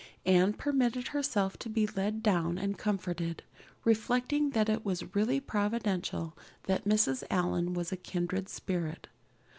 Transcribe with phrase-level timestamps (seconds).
[0.25, 3.43] Anne permitted herself to be led down and comforted,
[3.83, 7.23] reflecting that it was really providential that Mrs.
[7.29, 9.09] Allan was a kindred spirit.